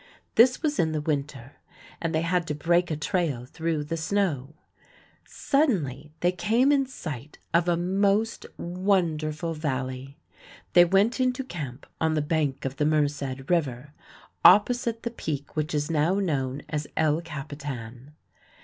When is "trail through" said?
2.97-3.83